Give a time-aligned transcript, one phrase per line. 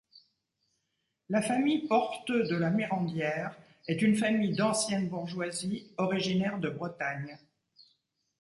[1.29, 3.55] La famille Porteu de La Morandière
[3.87, 7.37] est une famille d'ancienne bourgeoisie originaire de Bretagne.